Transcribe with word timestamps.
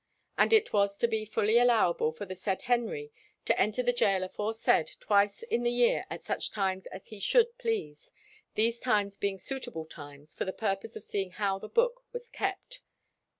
And 0.35 0.51
it 0.51 0.73
was 0.73 0.97
to 0.97 1.07
be 1.07 1.25
fully 1.25 1.59
allowable 1.59 2.11
for 2.11 2.25
the 2.25 2.33
said 2.33 2.63
Henry 2.63 3.11
to 3.45 3.61
enter 3.61 3.83
the 3.83 3.93
gaol 3.93 4.23
aforesaid 4.23 4.89
twice 4.99 5.43
in 5.43 5.61
the 5.61 5.69
year 5.69 6.05
at 6.09 6.23
such 6.23 6.49
times 6.49 6.87
as 6.87 7.09
he 7.09 7.19
should 7.19 7.55
please, 7.59 8.11
these 8.55 8.79
times 8.79 9.15
being 9.15 9.37
suitable 9.37 9.85
times, 9.85 10.33
for 10.33 10.43
the 10.45 10.53
purpose 10.53 10.95
of 10.95 11.03
seeing 11.03 11.29
how 11.29 11.59
the 11.59 11.69
book 11.69 12.03
was 12.13 12.29
kept." 12.29 12.81